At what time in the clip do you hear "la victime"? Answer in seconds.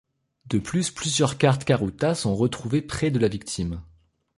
3.19-3.83